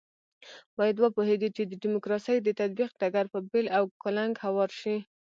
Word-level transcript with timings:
باید 0.77 0.95
وپوهېږو 0.99 1.49
چې 1.55 1.63
د 1.65 1.73
ډیموکراسۍ 1.83 2.37
د 2.41 2.49
تطبیق 2.59 2.91
ډګر 3.01 3.25
په 3.33 3.39
بېل 3.49 3.67
او 3.77 3.83
کلنګ 4.01 4.33
هوار 4.45 4.69
شي. 4.79 4.97